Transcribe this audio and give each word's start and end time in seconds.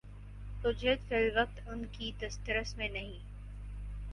اجرت 0.65 0.99
فی 1.09 1.15
الوقت 1.15 1.59
ان 1.67 1.83
کی 1.91 2.11
دسترس 2.19 2.75
میں 2.77 2.89
نہیں 2.89 3.19